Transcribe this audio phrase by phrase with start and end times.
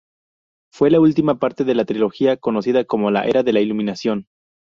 [0.73, 4.25] Fue la última parte de la trilogía conocida como la "Era de la Iluminación".